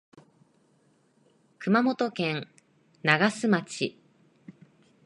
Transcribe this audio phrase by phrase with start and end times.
[1.59, 2.47] 熊本県
[3.03, 3.95] 長洲町